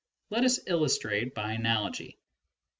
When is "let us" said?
0.31-0.59